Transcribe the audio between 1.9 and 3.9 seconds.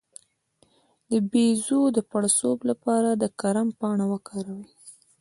د پړسوب لپاره د کرم